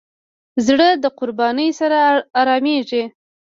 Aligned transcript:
زړه 0.65 0.87
د 1.03 1.05
قربانۍ 1.19 1.69
سره 1.79 1.97
آرامېږي. 2.41 3.03